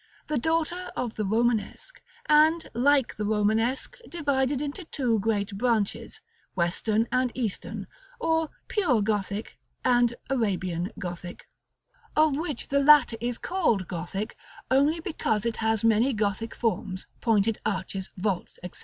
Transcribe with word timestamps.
The 0.25 0.39
daughter 0.39 0.89
of 0.95 1.13
the 1.13 1.23
Romanesque; 1.23 2.01
and, 2.25 2.67
like 2.73 3.17
the 3.17 3.23
Romanesque, 3.23 3.99
divided 4.09 4.59
into 4.59 4.83
two 4.85 5.19
great 5.19 5.55
branches, 5.59 6.21
Western 6.55 7.07
and 7.11 7.31
Eastern, 7.35 7.85
or 8.19 8.49
pure 8.67 9.03
Gothic 9.03 9.59
and 9.85 10.15
Arabian 10.27 10.91
Gothic; 10.97 11.47
of 12.15 12.35
which 12.35 12.69
the 12.69 12.79
latter 12.79 13.17
is 13.21 13.37
called 13.37 13.87
Gothic, 13.87 14.35
only 14.71 14.99
because 14.99 15.45
it 15.45 15.57
has 15.57 15.83
many 15.83 16.13
Gothic 16.13 16.55
forms, 16.55 17.05
pointed 17.19 17.59
arches, 17.63 18.09
vaults, 18.17 18.57
&c. 18.73 18.79